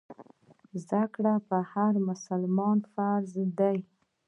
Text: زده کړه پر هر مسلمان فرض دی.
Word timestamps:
زده 0.81 1.03
کړه 1.13 1.33
پر 1.47 1.61
هر 1.73 1.93
مسلمان 2.09 2.77
فرض 2.93 3.31
دی. 3.59 3.77